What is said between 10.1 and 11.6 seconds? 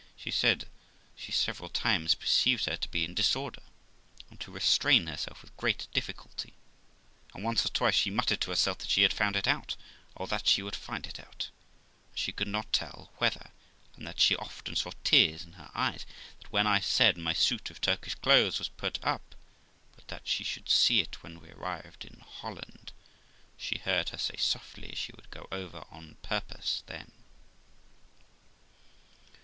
or that she would find it out,